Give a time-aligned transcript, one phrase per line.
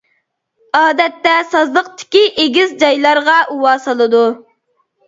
[0.79, 4.27] ئادەتتە سازلىقتىكى ئېگىز جايلارغا ئۇۋا سالىدۇ.